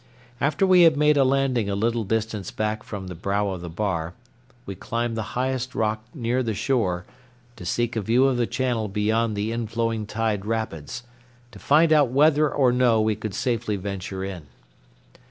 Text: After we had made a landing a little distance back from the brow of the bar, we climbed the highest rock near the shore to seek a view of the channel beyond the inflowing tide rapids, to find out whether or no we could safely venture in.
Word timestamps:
After 0.39 0.65
we 0.65 0.81
had 0.81 0.97
made 0.97 1.15
a 1.15 1.23
landing 1.23 1.69
a 1.69 1.75
little 1.75 2.03
distance 2.03 2.49
back 2.49 2.81
from 2.81 3.05
the 3.05 3.13
brow 3.13 3.49
of 3.49 3.61
the 3.61 3.69
bar, 3.69 4.15
we 4.65 4.73
climbed 4.73 5.15
the 5.15 5.37
highest 5.37 5.75
rock 5.75 6.03
near 6.11 6.41
the 6.41 6.55
shore 6.55 7.05
to 7.55 7.67
seek 7.67 7.95
a 7.95 8.01
view 8.01 8.25
of 8.25 8.37
the 8.37 8.47
channel 8.47 8.87
beyond 8.87 9.35
the 9.35 9.51
inflowing 9.51 10.07
tide 10.07 10.43
rapids, 10.43 11.03
to 11.51 11.59
find 11.59 11.93
out 11.93 12.09
whether 12.09 12.49
or 12.49 12.71
no 12.71 12.99
we 12.99 13.15
could 13.15 13.35
safely 13.35 13.75
venture 13.75 14.23
in. 14.23 14.47